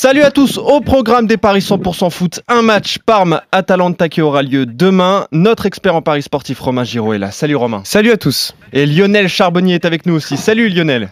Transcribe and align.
Salut 0.00 0.22
à 0.22 0.30
tous, 0.30 0.58
au 0.58 0.80
programme 0.80 1.26
des 1.26 1.36
Paris 1.36 1.58
100% 1.58 2.12
foot, 2.12 2.40
un 2.46 2.62
match 2.62 2.98
Parme-Atalanta 3.04 4.08
qui 4.08 4.22
aura 4.22 4.44
lieu 4.44 4.64
demain. 4.64 5.26
Notre 5.32 5.66
expert 5.66 5.96
en 5.96 6.02
Paris 6.02 6.22
sportif 6.22 6.60
Romain 6.60 6.84
Giraud 6.84 7.14
est 7.14 7.18
là. 7.18 7.32
Salut 7.32 7.56
Romain. 7.56 7.82
Salut 7.82 8.12
à 8.12 8.16
tous. 8.16 8.54
Et 8.72 8.86
Lionel 8.86 9.28
Charbonnier 9.28 9.74
est 9.74 9.84
avec 9.84 10.06
nous 10.06 10.14
aussi. 10.14 10.36
Salut 10.36 10.68
Lionel. 10.68 11.08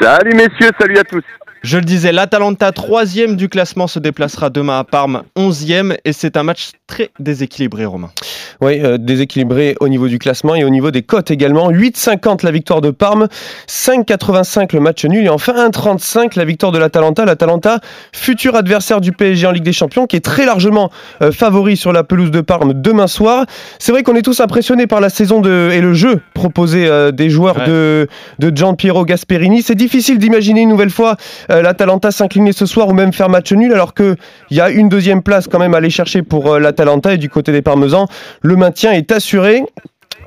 Salut 0.00 0.36
messieurs, 0.36 0.70
salut 0.78 0.98
à 0.98 1.02
tous. 1.02 1.24
Je 1.62 1.76
le 1.76 1.84
disais, 1.84 2.12
l'Atalanta, 2.12 2.70
troisième 2.70 3.34
du 3.34 3.48
classement, 3.48 3.88
se 3.88 3.98
déplacera 3.98 4.48
demain 4.48 4.78
à 4.78 4.84
Parme, 4.84 5.24
onzième, 5.34 5.96
et 6.04 6.12
c'est 6.12 6.36
un 6.36 6.44
match 6.44 6.70
très 6.90 7.10
déséquilibré, 7.20 7.86
Romain. 7.86 8.10
Oui, 8.60 8.80
euh, 8.82 8.98
déséquilibré 8.98 9.76
au 9.80 9.88
niveau 9.88 10.08
du 10.08 10.18
classement 10.18 10.54
et 10.54 10.64
au 10.64 10.70
niveau 10.70 10.90
des 10.90 11.02
cotes 11.02 11.30
également. 11.30 11.70
8,50 11.70 12.44
la 12.44 12.50
victoire 12.50 12.80
de 12.80 12.90
Parme, 12.90 13.28
5,85 13.68 14.74
le 14.74 14.80
match 14.80 15.04
nul 15.04 15.24
et 15.24 15.28
enfin 15.28 15.70
1,35 15.70 16.36
la 16.36 16.44
victoire 16.44 16.72
de 16.72 16.78
l'Atalanta. 16.78 17.24
L'Atalanta, 17.24 17.78
futur 18.12 18.56
adversaire 18.56 19.00
du 19.00 19.12
PSG 19.12 19.46
en 19.46 19.52
Ligue 19.52 19.62
des 19.62 19.72
Champions, 19.72 20.06
qui 20.06 20.16
est 20.16 20.24
très 20.24 20.44
largement 20.44 20.90
euh, 21.22 21.32
favori 21.32 21.76
sur 21.76 21.92
la 21.92 22.02
pelouse 22.02 22.32
de 22.32 22.40
Parme 22.40 22.74
demain 22.74 23.06
soir. 23.06 23.46
C'est 23.78 23.92
vrai 23.92 24.02
qu'on 24.02 24.16
est 24.16 24.22
tous 24.22 24.40
impressionnés 24.40 24.88
par 24.88 25.00
la 25.00 25.08
saison 25.08 25.40
de, 25.40 25.70
et 25.72 25.80
le 25.80 25.94
jeu 25.94 26.20
proposé 26.34 26.86
euh, 26.86 27.12
des 27.12 27.30
joueurs 27.30 27.64
de, 27.66 28.08
de 28.40 28.54
Gian 28.54 28.74
Piero 28.74 29.04
Gasperini. 29.04 29.62
C'est 29.62 29.76
difficile 29.76 30.18
d'imaginer 30.18 30.62
une 30.62 30.68
nouvelle 30.68 30.90
fois 30.90 31.16
l'Atalanta 31.48 32.10
s'incliner 32.10 32.52
ce 32.52 32.66
soir 32.66 32.88
ou 32.88 32.92
même 32.92 33.12
faire 33.12 33.28
match 33.28 33.52
nul, 33.52 33.72
alors 33.72 33.94
qu'il 33.94 34.16
y 34.50 34.60
a 34.60 34.70
une 34.70 34.88
deuxième 34.88 35.22
place 35.22 35.46
quand 35.46 35.58
même 35.58 35.74
à 35.74 35.78
aller 35.78 35.90
chercher 35.90 36.22
pour 36.22 36.52
euh, 36.52 36.58
l'Atalanta 36.80 37.14
et 37.14 37.18
du 37.18 37.28
côté 37.28 37.52
des 37.52 37.62
Parmesans, 37.62 38.06
le 38.42 38.56
maintien 38.56 38.92
est 38.92 39.12
assuré. 39.12 39.64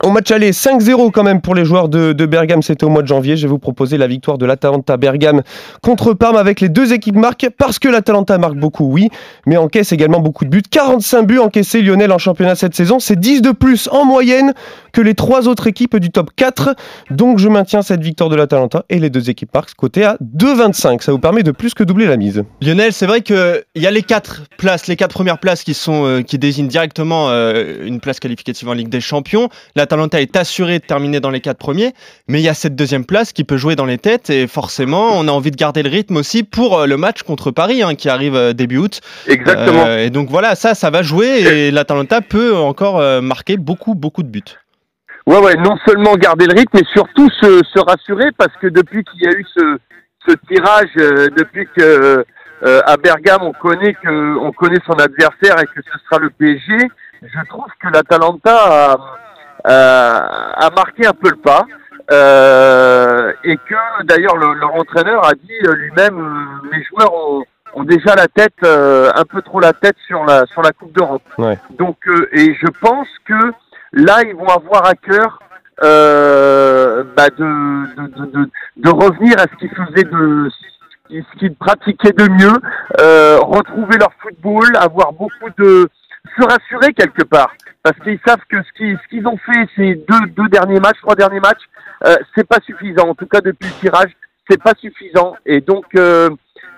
Au 0.01 0.09
match 0.09 0.31
aller, 0.31 0.51
5-0 0.51 1.11
quand 1.11 1.23
même 1.23 1.41
pour 1.41 1.55
les 1.55 1.65
joueurs 1.65 1.87
de, 1.87 2.25
Bergame, 2.25 2.61
c'était 2.61 2.83
au 2.83 2.89
mois 2.89 3.01
de 3.01 3.07
janvier. 3.07 3.37
Je 3.37 3.47
vais 3.47 3.51
vous 3.51 3.59
proposer 3.59 3.97
la 3.97 4.07
victoire 4.07 4.37
de 4.37 4.45
l'Atalanta 4.45 4.97
Bergame 4.97 5.43
contre 5.81 6.13
Parme 6.13 6.35
avec 6.35 6.61
les 6.61 6.69
deux 6.69 6.93
équipes 6.93 7.15
marquent, 7.15 7.49
parce 7.57 7.79
que 7.79 7.87
l'Atalanta 7.87 8.37
marque 8.37 8.55
beaucoup, 8.55 8.91
oui, 8.91 9.09
mais 9.45 9.57
encaisse 9.57 9.91
également 9.91 10.19
beaucoup 10.19 10.45
de 10.45 10.49
buts. 10.49 10.61
45 10.69 11.23
buts 11.23 11.39
encaissés 11.39 11.81
Lionel 11.81 12.11
en 12.11 12.17
championnat 12.17 12.55
cette 12.55 12.75
saison, 12.75 12.99
c'est 12.99 13.19
10 13.19 13.41
de 13.41 13.51
plus 13.51 13.87
en 13.91 14.05
moyenne 14.05 14.53
que 14.91 15.01
les 15.01 15.13
trois 15.13 15.47
autres 15.47 15.67
équipes 15.67 15.97
du 15.97 16.09
top 16.09 16.31
4. 16.35 16.75
Donc 17.11 17.39
je 17.39 17.47
maintiens 17.47 17.81
cette 17.81 18.01
victoire 18.01 18.29
de 18.29 18.35
l'Atalanta 18.35 18.83
et 18.89 18.99
les 18.99 19.09
deux 19.09 19.29
équipes 19.29 19.53
marquent 19.53 19.73
côté 19.75 20.03
à 20.03 20.17
2,25. 20.21 21.01
Ça 21.01 21.11
vous 21.11 21.19
permet 21.19 21.43
de 21.43 21.51
plus 21.51 21.73
que 21.73 21.83
doubler 21.83 22.05
la 22.05 22.17
mise. 22.17 22.43
Lionel, 22.61 22.93
c'est 22.93 23.05
vrai 23.05 23.21
qu'il 23.21 23.63
y 23.75 23.87
a 23.87 23.91
les 23.91 24.03
quatre 24.03 24.43
places, 24.57 24.87
les 24.87 24.95
quatre 24.95 25.13
premières 25.13 25.39
places 25.39 25.63
qui, 25.63 25.73
sont, 25.73 26.05
euh, 26.05 26.21
qui 26.21 26.37
désignent 26.37 26.67
directement 26.67 27.29
euh, 27.29 27.85
une 27.85 27.99
place 27.99 28.19
qualificative 28.19 28.69
en 28.69 28.73
Ligue 28.73 28.89
des 28.89 29.01
Champions. 29.01 29.49
L'Atalanta 29.83 30.21
est 30.21 30.37
assuré 30.37 30.79
de 30.79 30.85
terminer 30.85 31.19
dans 31.19 31.29
les 31.29 31.41
quatre 31.41 31.57
premiers, 31.57 31.93
mais 32.29 32.39
il 32.39 32.43
y 32.43 32.49
a 32.49 32.53
cette 32.53 32.75
deuxième 32.75 33.05
place 33.05 33.33
qui 33.33 33.43
peut 33.43 33.57
jouer 33.57 33.75
dans 33.75 33.85
les 33.85 33.97
têtes 33.97 34.29
et 34.29 34.47
forcément, 34.47 35.09
on 35.19 35.27
a 35.27 35.31
envie 35.31 35.51
de 35.51 35.57
garder 35.57 35.83
le 35.83 35.89
rythme 35.89 36.15
aussi 36.15 36.43
pour 36.43 36.79
euh, 36.79 36.87
le 36.87 36.95
match 36.95 37.23
contre 37.23 37.51
Paris 37.51 37.83
hein, 37.83 37.95
qui 37.95 38.07
arrive 38.07 38.35
euh, 38.35 38.53
début 38.53 38.77
août. 38.77 39.01
Exactement. 39.27 39.85
Euh, 39.85 40.05
et 40.05 40.09
donc 40.09 40.29
voilà, 40.29 40.55
ça, 40.55 40.73
ça 40.73 40.89
va 40.89 41.01
jouer 41.01 41.27
et 41.27 41.71
l'Atalanta 41.71 42.21
peut 42.21 42.55
encore 42.55 43.01
marquer 43.21 43.57
beaucoup, 43.57 43.93
beaucoup 43.93 44.23
de 44.23 44.29
buts. 44.29 44.57
Ouais, 45.27 45.39
ouais, 45.39 45.55
non 45.55 45.75
seulement 45.85 46.15
garder 46.15 46.45
le 46.45 46.53
rythme, 46.53 46.77
mais 46.79 46.87
surtout 46.93 47.29
se, 47.41 47.61
se 47.73 47.79
rassurer 47.79 48.29
parce 48.37 48.55
que 48.61 48.67
depuis 48.67 49.03
qu'il 49.03 49.23
y 49.23 49.27
a 49.27 49.31
eu 49.31 49.45
ce, 49.55 49.77
ce 50.27 50.35
tirage, 50.47 50.89
euh, 50.97 51.27
depuis 51.37 51.67
que 51.77 52.25
euh, 52.63 52.81
à 52.85 52.97
Bergame 52.97 53.43
on 53.43 53.53
connaît 53.53 53.93
que 53.93 54.37
on 54.37 54.51
connaît 54.51 54.79
son 54.85 54.93
adversaire 54.93 55.59
et 55.59 55.65
que 55.65 55.81
ce 55.81 55.99
sera 56.05 56.19
le 56.19 56.29
PSG, 56.29 56.77
je 57.21 57.47
trouve 57.49 57.67
que 57.81 57.89
l'Atalanta 57.89 58.55
a, 58.55 58.97
a, 59.63 60.65
a 60.65 60.69
marqué 60.71 61.05
un 61.07 61.13
peu 61.13 61.29
le 61.29 61.37
pas. 61.37 61.65
Euh, 62.11 63.31
et 63.45 63.55
que 63.55 64.03
d'ailleurs 64.03 64.35
le- 64.35 64.55
leur 64.59 64.75
entraîneur 64.75 65.25
a 65.25 65.33
dit 65.35 65.59
euh, 65.65 65.73
lui-même 65.73 66.19
euh, 66.19 66.69
mes 66.69 66.83
joueurs 66.83 67.13
ont, 67.13 67.43
ont 67.75 67.83
déjà 67.83 68.13
la 68.15 68.27
tête 68.27 68.53
euh, 68.65 69.09
un 69.15 69.23
peu 69.23 69.41
trop 69.41 69.61
la 69.61 69.71
tête 69.71 69.95
sur 70.05 70.25
la 70.25 70.45
sur 70.47 70.61
la 70.61 70.73
Coupe 70.73 70.91
d'Europe. 70.91 71.23
Ouais. 71.37 71.57
Donc 71.71 71.97
euh, 72.07 72.27
et 72.33 72.53
je 72.55 72.67
pense 72.81 73.07
que 73.25 73.53
là 73.93 74.21
ils 74.27 74.35
vont 74.35 74.49
avoir 74.49 74.85
à 74.85 74.95
cœur 74.95 75.39
euh, 75.81 77.03
bah, 77.15 77.29
de, 77.29 77.95
de, 77.95 78.07
de, 78.17 78.25
de, 78.31 78.49
de 78.77 78.89
revenir 78.89 79.35
à 79.39 79.43
ce 79.43 79.55
qu'ils 79.57 79.69
faisaient 79.71 80.03
de 80.03 80.49
ce 81.09 81.39
qu'ils 81.39 81.55
pratiquaient 81.55 82.11
de 82.11 82.27
mieux, 82.27 82.57
euh, 82.99 83.37
retrouver 83.39 83.97
leur 83.97 84.11
football, 84.21 84.65
avoir 84.77 85.13
beaucoup 85.13 85.49
de 85.57 85.87
se 86.37 86.43
rassurer 86.45 86.93
quelque 86.93 87.23
part 87.23 87.51
parce 87.83 87.97
qu'ils 87.99 88.19
savent 88.25 88.41
que 88.49 88.63
ce 88.63 88.71
qu'ils 88.77 88.97
ce 89.03 89.07
qu'ils 89.09 89.27
ont 89.27 89.37
fait 89.37 89.67
ces 89.75 89.95
deux 89.95 90.25
deux 90.35 90.47
derniers 90.49 90.79
matchs, 90.79 90.99
trois 91.01 91.15
derniers 91.15 91.41
matchs, 91.41 91.63
euh, 92.05 92.15
c'est 92.35 92.47
pas 92.47 92.59
suffisant. 92.65 93.09
En 93.09 93.15
tout 93.15 93.27
cas 93.27 93.41
depuis 93.41 93.67
le 93.67 93.79
tirage, 93.81 94.11
c'est 94.49 94.61
pas 94.61 94.73
suffisant. 94.79 95.35
Et 95.45 95.61
donc 95.61 95.85
euh, 95.95 96.29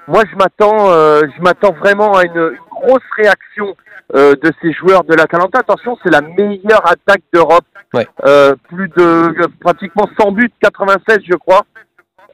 moi 0.08 0.24
je 0.30 0.36
m'attends 0.36 0.90
euh, 0.90 1.22
je 1.38 1.42
m'attends 1.42 1.74
vraiment 1.74 2.18
à 2.18 2.26
une, 2.26 2.36
une 2.36 2.58
grosse 2.70 3.04
réaction 3.16 3.76
euh, 4.14 4.36
de 4.36 4.52
ces 4.62 4.72
joueurs 4.74 5.04
de 5.04 5.16
l'Atalanta. 5.16 5.60
Attention, 5.60 5.98
c'est 6.04 6.12
la 6.12 6.22
meilleure 6.22 6.86
attaque 6.88 7.24
d'Europe. 7.34 7.66
Ouais. 7.94 8.08
Euh, 8.26 8.56
plus 8.70 8.88
de 8.90 9.02
euh, 9.02 9.48
pratiquement 9.60 10.08
100 10.20 10.32
buts, 10.32 10.52
96 10.62 11.20
je 11.28 11.36
crois, 11.36 11.62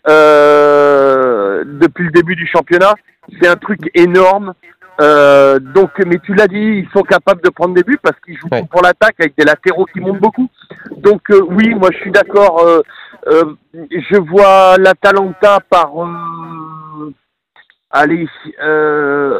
euh, 0.09 1.63
depuis 1.65 2.05
le 2.05 2.11
début 2.11 2.35
du 2.35 2.47
championnat. 2.47 2.93
C'est 3.41 3.47
un 3.47 3.55
truc 3.55 3.79
énorme. 3.93 4.53
Euh, 4.99 5.57
donc, 5.59 5.91
mais 6.05 6.19
tu 6.19 6.33
l'as 6.33 6.47
dit, 6.47 6.83
ils 6.83 6.89
sont 6.93 7.01
capables 7.03 7.41
de 7.41 7.49
prendre 7.49 7.73
des 7.73 7.83
buts 7.83 7.97
parce 8.03 8.19
qu'ils 8.19 8.37
jouent 8.37 8.49
Ouais. 8.51 8.65
pour 8.69 8.81
l'attaque 8.81 9.15
avec 9.19 9.35
des 9.37 9.45
latéraux 9.45 9.85
qui 9.85 9.99
montent 9.99 10.19
beaucoup. 10.19 10.47
Donc 10.97 11.21
euh, 11.31 11.41
oui, 11.49 11.73
moi 11.73 11.89
je 11.93 11.97
suis 11.99 12.11
d'accord. 12.11 12.61
euh, 12.63 12.81
euh, 13.27 13.55
je 13.73 14.17
vois 14.19 14.77
l'Atalanta 14.77 15.59
par 15.69 15.91
euh, 16.03 17.13
allez 17.89 18.27
euh, 18.61 19.39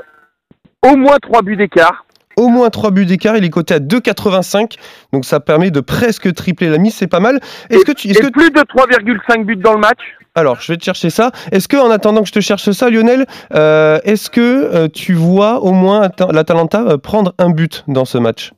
au 0.87 0.95
moins 0.95 1.17
trois 1.21 1.41
buts 1.41 1.57
d'écart. 1.57 2.05
Au 2.37 2.47
moins 2.47 2.69
3 2.69 2.91
buts 2.91 3.05
d'écart, 3.05 3.35
il 3.37 3.43
est 3.43 3.49
coté 3.49 3.73
à 3.75 3.79
2,85, 3.79 4.75
donc 5.13 5.25
ça 5.25 5.39
permet 5.39 5.69
de 5.71 5.79
presque 5.81 6.33
tripler 6.33 6.69
la 6.69 6.77
mise, 6.77 6.93
c'est 6.95 7.07
pas 7.07 7.19
mal. 7.19 7.39
Est-ce 7.69 7.85
que 7.85 7.91
tu, 7.91 8.07
est-ce 8.09 8.19
que 8.19 8.27
plus 8.31 8.49
de 8.51 8.59
3,5 8.59 9.43
buts 9.45 9.55
dans 9.57 9.73
le 9.73 9.79
match. 9.79 9.99
Alors, 10.33 10.61
je 10.61 10.71
vais 10.71 10.77
te 10.77 10.83
chercher 10.85 11.09
ça. 11.09 11.31
Est-ce 11.51 11.67
que, 11.67 11.75
en 11.75 11.89
attendant 11.91 12.21
que 12.21 12.27
je 12.27 12.31
te 12.33 12.39
cherche 12.39 12.71
ça, 12.71 12.89
Lionel, 12.89 13.25
euh, 13.53 13.99
est-ce 14.05 14.29
que 14.29 14.39
euh, 14.41 14.87
tu 14.87 15.13
vois 15.13 15.59
au 15.59 15.73
moins 15.73 16.09
l'Atalanta 16.31 16.81
euh, 16.87 16.97
prendre 16.97 17.33
un 17.37 17.49
but 17.49 17.83
dans 17.89 18.05
ce 18.05 18.17
match? 18.17 18.51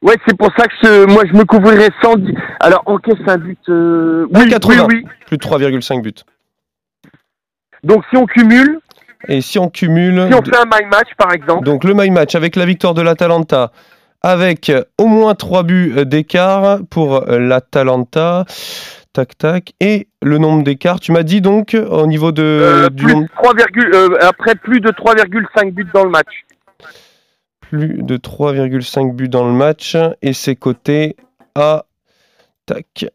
Ouais, 0.00 0.14
c'est 0.26 0.36
pour 0.36 0.48
ça 0.56 0.66
que 0.66 0.72
je- 0.82 1.04
moi 1.06 1.22
je 1.26 1.36
me 1.36 1.44
couvrirais 1.44 1.90
sans. 2.02 2.14
Alors 2.60 2.82
encaisse 2.86 3.14
un 3.26 3.36
but. 3.38 3.58
Oui, 3.68 4.26
oui, 4.32 4.48
1,80. 4.50 4.86
oui. 4.88 5.04
Plus 5.26 5.36
de 5.38 5.42
3,5 5.42 6.02
buts. 6.02 6.14
Donc 7.84 8.04
si 8.10 8.16
on 8.16 8.26
cumule, 8.26 8.78
Et 9.28 9.40
si 9.40 9.58
on 9.58 9.68
cumule, 9.68 10.26
si 10.28 10.34
on 10.34 10.42
fait 10.42 10.56
un 10.56 10.64
my 10.64 10.86
match 10.90 11.08
par 11.16 11.32
exemple. 11.32 11.64
donc 11.64 11.84
le 11.84 11.94
my 11.94 12.10
match 12.10 12.34
avec 12.34 12.56
la 12.56 12.66
victoire 12.66 12.94
de 12.94 13.02
l'Atalanta, 13.02 13.70
avec 14.22 14.72
au 14.98 15.06
moins 15.06 15.34
3 15.34 15.62
buts 15.62 15.94
d'écart 16.06 16.78
pour 16.90 17.24
l'Atalanta, 17.26 18.44
tac 19.12 19.36
tac, 19.36 19.72
et 19.80 20.08
le 20.22 20.38
nombre 20.38 20.62
d'écarts, 20.62 21.00
tu 21.00 21.12
m'as 21.12 21.22
dit 21.22 21.40
donc 21.40 21.74
au 21.74 22.06
niveau 22.06 22.32
de, 22.32 22.42
euh, 22.42 22.88
du 22.88 23.04
plus 23.04 23.14
nombre, 23.14 23.28
3, 23.36 23.54
euh, 23.94 24.18
après 24.20 24.54
plus 24.54 24.80
de 24.80 24.90
3,5 24.90 25.72
buts 25.72 25.88
dans 25.92 26.04
le 26.04 26.10
match. 26.10 26.44
plus 27.60 28.02
de 28.02 28.16
3,5 28.16 29.14
buts 29.14 29.28
dans 29.28 29.46
le 29.46 29.52
match, 29.52 29.96
et 30.22 30.32
c'est 30.32 30.56
coté 30.56 31.16
à 31.54 31.84
tac, 32.66 33.06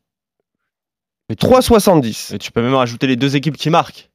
Et 1.29 1.35
tu, 1.35 1.45
3,70. 1.45 2.35
et 2.35 2.37
tu 2.37 2.51
peux 2.51 2.61
même 2.61 2.75
rajouter 2.75 3.07
les 3.07 3.15
deux 3.15 3.35
équipes 3.35 3.57
qui 3.57 3.69
marquent. 3.69 4.06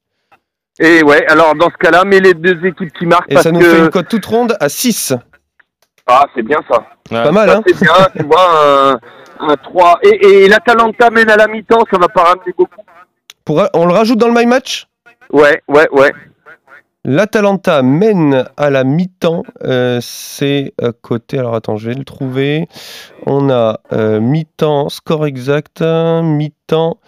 Et 0.84 1.02
ouais, 1.02 1.24
alors 1.28 1.54
dans 1.54 1.70
ce 1.70 1.76
cas-là, 1.76 2.02
mais 2.04 2.18
les 2.20 2.34
deux 2.34 2.58
équipes 2.66 2.92
qui 2.98 3.06
marquent 3.06 3.30
Et 3.30 3.34
parce 3.34 3.44
ça 3.44 3.52
nous 3.52 3.60
que 3.60 3.64
fait 3.70 3.78
une 3.78 3.90
cote 3.90 4.08
toute 4.08 4.26
ronde 4.26 4.56
à 4.60 4.68
6. 4.68 5.14
ah 6.06 6.24
c'est 6.34 6.42
bien 6.42 6.58
ça. 6.70 6.84
Pas 7.08 7.30
mal, 7.30 7.48
Ça, 7.48 7.56
hein 7.58 7.62
c'est 7.66 7.80
bien, 7.80 7.92
tu 8.16 8.22
vois 8.24 8.48
un, 8.90 9.00
un 9.48 9.56
3 9.56 9.98
et, 10.02 10.08
et 10.44 10.48
l'Atalanta 10.48 11.10
mène 11.10 11.30
à 11.30 11.36
la 11.36 11.46
mi-temps, 11.46 11.84
ça 11.90 11.98
va 11.98 12.08
pas 12.08 12.22
ramener 12.24 12.52
beaucoup. 12.56 12.80
Pour, 13.44 13.62
On 13.74 13.86
le 13.86 13.92
rajoute 13.92 14.18
dans 14.18 14.28
le 14.28 14.34
my 14.34 14.46
match? 14.46 14.86
Ouais, 15.32 15.62
ouais, 15.68 15.88
ouais. 15.92 16.12
L'Atalanta 17.04 17.82
mène 17.82 18.44
à 18.56 18.70
la 18.70 18.84
mi-temps. 18.84 19.42
euh, 19.64 19.98
c'est 20.00 20.72
euh, 20.80 20.92
côté. 21.02 21.38
Alors 21.38 21.54
attends, 21.56 21.76
je 21.76 21.88
vais 21.90 21.96
le 21.96 22.04
trouver. 22.04 22.68
On 23.26 23.50
a 23.50 23.80
euh, 23.92 24.20
mi-temps, 24.20 24.88
score 24.88 25.26
exact, 25.26 25.80
mi-temps, 25.82 26.98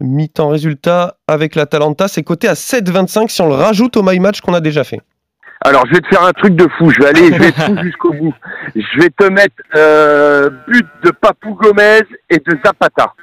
mi-temps 0.00 0.48
résultat 0.48 1.16
avec 1.28 1.54
l'Atalanta. 1.54 2.08
C'est 2.08 2.22
coté 2.22 2.48
à 2.48 2.54
7,25 2.54 3.28
si 3.28 3.40
on 3.42 3.48
le 3.48 3.54
rajoute 3.54 3.96
au 3.96 4.02
my 4.02 4.18
match 4.18 4.40
qu'on 4.40 4.54
a 4.54 4.60
déjà 4.60 4.84
fait. 4.84 5.00
Alors, 5.62 5.84
je 5.86 5.94
vais 5.94 6.00
te 6.00 6.08
faire 6.08 6.24
un 6.24 6.32
truc 6.32 6.56
de 6.56 6.66
fou. 6.78 6.90
Je 6.90 7.00
vais 7.00 7.08
aller, 7.08 7.26
je 7.32 7.38
vais 7.38 7.82
jusqu'au 7.82 8.12
bout. 8.12 8.34
Je 8.74 9.00
vais 9.00 9.10
te 9.10 9.30
mettre 9.30 9.54
euh, 9.76 10.48
but 10.66 10.86
de 11.04 11.10
Papou 11.10 11.54
Gomez 11.54 12.00
et 12.30 12.38
de 12.38 12.58
Zapata. 12.64 13.14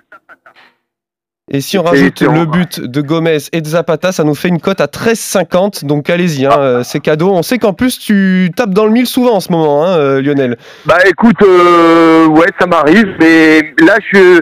Et 1.50 1.62
si 1.62 1.78
on 1.78 1.84
rajoute 1.84 2.22
le 2.22 2.46
but 2.46 2.82
de 2.82 3.02
Gomez 3.02 3.38
et 3.54 3.62
de 3.62 3.68
Zapata, 3.68 4.12
ça 4.12 4.26
nous 4.26 4.36
fait 4.36 4.50
une 4.50 4.60
cote 4.60 4.82
à 4.82 4.88
13,50. 4.88 5.86
Donc 5.86 6.10
allez-y, 6.10 6.46
hein, 6.46 6.60
euh, 6.60 6.84
c'est 6.84 7.00
cadeau. 7.00 7.32
On 7.32 7.42
sait 7.42 7.58
qu'en 7.58 7.72
plus 7.72 7.98
tu 8.00 8.52
tapes 8.54 8.74
dans 8.74 8.86
le 8.86 8.92
mille 8.92 9.08
souvent 9.08 9.36
en 9.36 9.40
ce 9.40 9.54
moment, 9.54 9.86
hein, 9.86 9.98
euh, 9.98 10.22
Lionel. 10.22 10.58
Bah, 10.86 10.98
écoute, 11.10 11.42
euh, 11.44 12.26
ouais, 12.28 12.48
ça 12.60 12.68
m'arrive, 12.68 13.08
mais 13.22 13.62
là, 13.80 13.96
je 14.12 14.42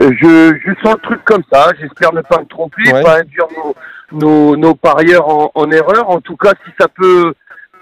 je, 0.00 0.54
je 0.64 0.72
sens 0.82 0.94
le 0.94 1.00
truc 1.02 1.24
comme 1.24 1.42
ça. 1.52 1.68
J'espère 1.80 2.12
ne 2.14 2.22
pas 2.22 2.38
me 2.40 2.46
tromper, 2.46 2.82
Ouais. 2.92 3.02
pas 3.02 3.18
induire 3.20 3.46
nos, 3.56 3.74
nos, 4.18 4.56
nos 4.56 4.74
parieurs 4.74 5.28
en, 5.28 5.50
en 5.54 5.70
erreur. 5.70 6.08
En 6.10 6.20
tout 6.20 6.36
cas, 6.36 6.52
si 6.64 6.70
ça 6.80 6.86
peut 6.88 7.34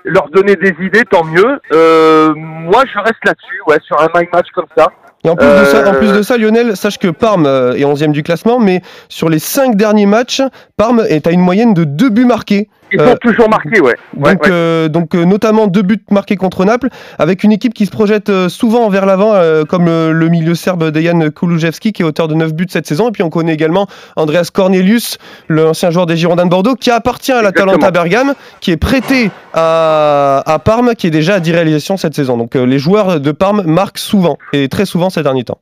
leur 0.04 0.28
donner 0.30 0.56
des 0.56 0.74
idées, 0.84 1.02
tant 1.10 1.24
mieux. 1.24 1.60
Euh, 1.72 2.32
moi, 2.36 2.84
je 2.92 2.98
reste 2.98 3.18
là-dessus, 3.24 3.60
ouais, 3.66 3.76
sur 3.86 4.00
un 4.00 4.08
my 4.14 4.26
match 4.32 4.46
comme 4.54 4.66
ça. 4.76 4.88
Et 5.24 5.28
en 5.28 5.36
plus, 5.36 5.46
de 5.46 5.64
ça, 5.64 5.88
en 5.90 5.94
Euh, 5.94 5.98
plus 5.98 6.12
de 6.12 6.22
ça, 6.22 6.38
Lionel, 6.38 6.76
sache 6.76 6.98
que 6.98 7.08
Parme 7.08 7.46
euh, 7.46 7.74
est 7.74 7.82
11e 7.84 8.12
du 8.12 8.22
classement, 8.22 8.58
mais 8.60 8.80
sur 9.08 9.28
les 9.28 9.40
5 9.40 9.74
derniers 9.76 10.06
matchs, 10.06 10.40
Parme 10.76 11.02
est 11.08 11.26
à 11.26 11.30
une 11.32 11.40
moyenne 11.40 11.74
de 11.74 11.84
2 11.84 12.08
buts 12.10 12.24
marqués. 12.24 12.68
Ils 12.92 13.00
Euh, 13.00 13.10
sont 13.10 13.16
toujours 13.20 13.48
marqués, 13.50 13.80
ouais. 13.80 13.94
Ouais, 14.16 14.32
Donc, 14.34 14.42
ouais. 14.44 14.50
euh, 14.50 14.88
donc 14.88 15.14
euh, 15.14 15.24
notamment 15.24 15.66
deux 15.66 15.82
buts 15.82 16.02
marqués 16.10 16.36
contre 16.36 16.64
Naples, 16.64 16.88
avec 17.18 17.44
une 17.44 17.52
équipe 17.52 17.74
qui 17.74 17.84
se 17.86 17.90
projette 17.90 18.30
euh, 18.30 18.48
souvent 18.48 18.88
vers 18.88 19.04
l'avant, 19.04 19.34
euh, 19.34 19.64
comme 19.64 19.88
euh, 19.88 20.12
le 20.12 20.28
milieu 20.28 20.54
serbe 20.54 20.90
Dejan 20.90 21.30
Kulujevski, 21.30 21.92
qui 21.92 22.02
est 22.02 22.04
auteur 22.04 22.28
de 22.28 22.34
9 22.34 22.54
buts 22.54 22.66
cette 22.70 22.86
saison. 22.86 23.08
Et 23.08 23.12
puis 23.12 23.22
on 23.22 23.30
connaît 23.30 23.52
également 23.52 23.86
Andreas 24.16 24.48
Cornelius, 24.52 25.18
l'ancien 25.48 25.90
joueur 25.90 26.06
des 26.06 26.16
Girondins 26.16 26.44
de 26.46 26.50
Bordeaux, 26.50 26.74
qui 26.74 26.90
appartient 26.90 27.32
à 27.32 27.42
l'Atalanta 27.42 27.88
Exactement. 27.88 27.92
Bergame, 27.92 28.34
qui 28.60 28.70
est 28.70 28.76
prêté 28.78 29.30
à, 29.52 30.42
à 30.46 30.58
Parme, 30.58 30.94
qui 30.94 31.06
est 31.06 31.10
déjà 31.10 31.34
à 31.34 31.40
10 31.40 31.52
réalisations 31.52 31.96
cette 31.96 32.14
saison. 32.14 32.36
Donc 32.36 32.56
euh, 32.56 32.64
les 32.64 32.78
joueurs 32.78 33.20
de 33.20 33.32
Parme 33.32 33.62
marquent 33.66 33.98
souvent, 33.98 34.38
et 34.52 34.68
très 34.68 34.86
souvent 34.86 35.10
ces 35.10 35.22
derniers 35.22 35.44
temps. 35.44 35.58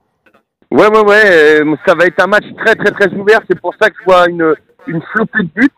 Ouais, 0.70 0.88
ouais, 0.88 1.04
ouais. 1.04 1.22
euh, 1.62 1.74
ça 1.86 1.94
va 1.94 2.06
être 2.06 2.20
un 2.22 2.26
match 2.26 2.44
très, 2.64 2.74
très, 2.74 2.90
très 2.90 3.08
ouvert. 3.14 3.40
C'est 3.48 3.60
pour 3.60 3.72
ça 3.80 3.88
que 3.88 3.94
je 4.00 4.04
vois 4.04 4.28
une, 4.28 4.54
une 4.88 5.00
flopée 5.12 5.42
de 5.44 5.48
buts. 5.60 5.68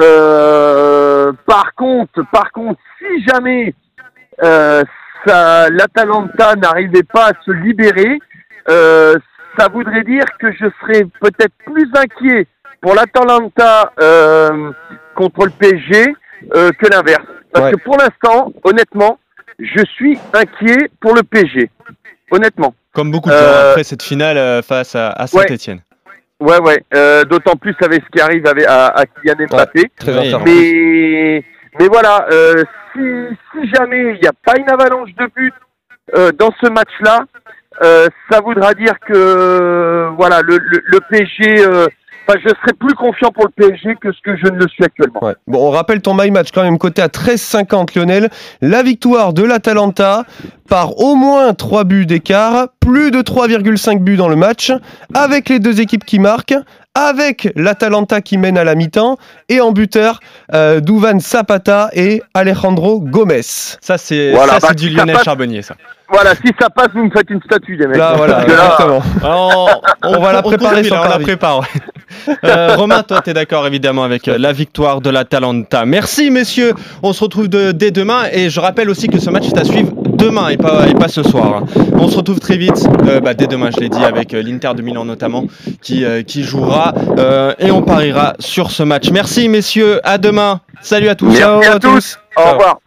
Euh, 0.00 1.32
par 1.46 1.74
contre, 1.74 2.22
par 2.32 2.50
contre, 2.52 2.80
si 2.98 3.24
jamais 3.26 3.74
euh, 4.42 4.82
l'Atalanta 5.26 6.54
n'arrivait 6.56 7.02
pas 7.02 7.28
à 7.28 7.32
se 7.44 7.50
libérer, 7.50 8.18
euh, 8.68 9.14
ça 9.58 9.68
voudrait 9.68 10.04
dire 10.04 10.24
que 10.38 10.52
je 10.52 10.66
serais 10.80 11.04
peut-être 11.20 11.54
plus 11.66 11.88
inquiet 11.94 12.46
pour 12.80 12.94
l'Atalanta 12.94 13.92
euh, 14.00 14.70
contre 15.16 15.46
le 15.46 15.50
PSG 15.50 16.14
euh, 16.54 16.70
que 16.78 16.86
l'inverse. 16.90 17.24
Parce 17.52 17.64
Ouais. 17.66 17.72
que 17.72 17.78
pour 17.78 17.96
l'instant, 17.96 18.52
honnêtement, 18.64 19.18
je 19.58 19.82
suis 19.96 20.18
inquiet 20.32 20.90
pour 21.00 21.14
le 21.14 21.22
PSG. 21.22 21.70
Honnêtement. 22.30 22.74
Comme 22.94 23.10
beaucoup 23.10 23.30
de 23.30 23.34
gens 23.34 23.70
après 23.70 23.84
cette 23.84 24.02
finale 24.02 24.62
face 24.62 24.94
à, 24.94 25.08
à 25.10 25.26
Saint-Etienne. 25.26 25.78
Ouais, 25.78 25.87
ouais. 26.40 26.82
Euh, 26.94 27.24
D'autant 27.24 27.56
plus 27.56 27.74
avec 27.82 28.02
ce 28.04 28.08
qui 28.10 28.20
arrive 28.20 28.46
avec, 28.46 28.64
à, 28.66 28.86
à 28.88 29.06
Kylian 29.06 29.46
Mbappé. 29.50 29.90
Inférieur. 30.02 30.42
Mais, 30.44 31.44
mais 31.78 31.88
voilà, 31.88 32.26
euh, 32.32 32.64
si, 32.92 33.00
si 33.52 33.70
jamais 33.74 34.14
il 34.14 34.20
n'y 34.20 34.28
a 34.28 34.32
pas 34.44 34.54
une 34.58 34.70
avalanche 34.70 35.10
de 35.16 35.26
buts 35.34 35.52
euh, 36.16 36.30
dans 36.32 36.50
ce 36.62 36.68
match-là, 36.70 37.24
euh, 37.82 38.08
ça 38.30 38.40
voudra 38.40 38.74
dire 38.74 38.94
que 39.06 40.08
voilà, 40.16 40.40
le, 40.42 40.58
le, 40.58 40.80
le 40.84 41.00
PSG, 41.10 41.64
euh, 41.64 41.86
enfin, 42.28 42.38
je 42.44 42.48
serai 42.48 42.72
plus 42.78 42.94
confiant 42.94 43.30
pour 43.30 43.46
le 43.46 43.50
PSG 43.50 43.96
que 44.00 44.12
ce 44.12 44.18
que 44.22 44.36
je 44.36 44.50
ne 44.52 44.58
le 44.58 44.68
suis 44.68 44.84
actuellement. 44.84 45.24
Ouais. 45.24 45.34
Bon, 45.46 45.68
on 45.68 45.70
rappelle 45.70 46.00
ton 46.00 46.14
my 46.14 46.30
match 46.30 46.48
quand 46.52 46.62
même 46.62 46.78
côté 46.78 47.02
à 47.02 47.08
13,50 47.08 47.98
Lionel. 47.98 48.28
La 48.60 48.82
victoire 48.82 49.32
de 49.32 49.42
l'Atalanta 49.42 50.24
par 50.68 50.98
au 50.98 51.14
moins 51.14 51.54
3 51.54 51.84
buts 51.84 52.06
d'écart, 52.06 52.68
plus 52.80 53.10
de 53.10 53.22
3,5 53.22 54.00
buts 54.00 54.16
dans 54.16 54.28
le 54.28 54.36
match, 54.36 54.70
avec 55.14 55.48
les 55.48 55.58
deux 55.58 55.80
équipes 55.80 56.04
qui 56.04 56.18
marquent, 56.18 56.54
avec 56.94 57.50
l'Atalanta 57.56 58.20
qui 58.20 58.38
mène 58.38 58.58
à 58.58 58.64
la 58.64 58.74
mi-temps, 58.74 59.16
et 59.48 59.60
en 59.60 59.72
buteur, 59.72 60.20
euh, 60.52 60.80
Duvan 60.80 61.20
Zapata 61.20 61.88
et 61.94 62.22
Alejandro 62.34 63.00
Gomez. 63.00 63.40
Ça, 63.42 63.96
c'est 63.96 64.32
Voilà, 64.32 64.54
ça, 64.54 64.58
bah, 64.60 64.66
c'est 64.70 64.78
du 64.78 64.90
Lionel 64.90 65.16
Charbonnier, 65.24 65.62
ça. 65.62 65.74
Voilà, 66.10 66.34
si 66.34 66.52
ça 66.60 66.68
passe, 66.70 66.88
vous 66.94 67.04
me 67.04 67.10
faites 67.10 67.28
une 67.30 67.40
statue, 67.42 67.76
les 67.76 67.86
mecs. 67.86 67.96
Là, 67.96 68.14
voilà, 68.16 68.34
Parce 68.34 68.46
que 68.46 68.50
là, 68.50 68.64
exactement. 68.64 69.02
Alors, 69.22 69.82
On 70.02 70.20
va 70.20 70.32
la 70.32 70.42
préparer 70.42 70.84
sur 70.84 70.94
là, 70.94 71.02
on 71.06 71.10
la 71.10 71.18
prépare. 71.18 71.64
Euh, 72.44 72.76
Romain, 72.76 73.02
toi, 73.02 73.20
tu 73.22 73.30
es 73.30 73.34
d'accord 73.34 73.66
évidemment 73.66 74.04
avec 74.04 74.28
euh, 74.28 74.38
la 74.38 74.52
victoire 74.52 75.00
de 75.00 75.10
l'Atalanta. 75.10 75.84
Merci, 75.84 76.30
messieurs. 76.30 76.74
On 77.02 77.12
se 77.12 77.22
retrouve 77.24 77.48
de- 77.48 77.72
dès 77.72 77.90
demain. 77.90 78.24
Et 78.32 78.50
je 78.50 78.60
rappelle 78.60 78.90
aussi 78.90 79.08
que 79.08 79.18
ce 79.18 79.30
match 79.30 79.46
est 79.46 79.58
à 79.58 79.64
suivre 79.64 79.92
demain 80.04 80.48
et 80.48 80.56
pas, 80.56 80.86
et 80.88 80.94
pas 80.94 81.08
ce 81.08 81.22
soir. 81.22 81.62
hein. 81.62 81.64
On 81.94 82.08
se 82.08 82.16
retrouve 82.16 82.40
très 82.40 82.56
vite, 82.56 82.86
euh, 83.06 83.20
bah, 83.20 83.34
dès 83.34 83.46
demain, 83.46 83.70
je 83.74 83.80
l'ai 83.80 83.88
dit, 83.88 84.04
avec 84.04 84.34
euh, 84.34 84.42
l'Inter 84.42 84.70
de 84.76 84.82
Milan 84.82 85.04
notamment, 85.04 85.44
qui, 85.82 86.04
euh, 86.04 86.22
qui 86.22 86.42
jouera. 86.44 86.92
euh, 87.18 87.54
et 87.58 87.70
on 87.70 87.82
pariera 87.82 88.34
sur 88.38 88.70
ce 88.70 88.82
match. 88.82 89.10
Merci, 89.10 89.48
messieurs. 89.48 90.00
À 90.04 90.18
demain. 90.18 90.60
Salut 90.80 91.08
à 91.08 91.14
tous. 91.14 91.26
Merci 91.26 91.40
Ciao 91.42 91.62
à 91.62 91.66
à 91.66 91.78
tous. 91.78 91.88
tous. 91.90 92.18
Au 92.36 92.40
Ciao. 92.42 92.52
revoir. 92.52 92.78